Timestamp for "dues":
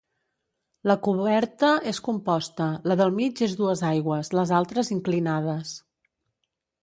3.61-3.85